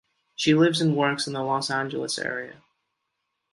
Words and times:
She 0.33 0.55
lives 0.55 0.81
and 0.81 0.97
works 0.97 1.27
in 1.27 1.33
the 1.33 1.43
Los 1.43 1.69
Angeles 1.69 2.17
area. 2.17 2.63